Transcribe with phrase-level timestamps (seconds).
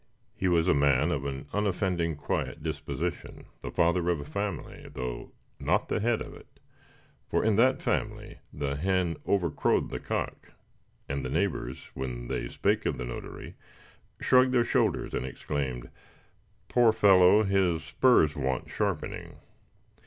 [0.35, 5.31] He was a man of an unoffending, quiet disposition; the father of a family, though
[5.59, 6.47] not the head of it
[7.29, 10.53] for in that family "the hen overcrowed the cock,"
[11.07, 13.53] and the neighbors, when they spake of the notary,
[14.19, 15.91] shrugged their shoulders, and exclaimed,
[16.67, 17.43] "Poor fellow!
[17.43, 19.35] his spurs want sharpening."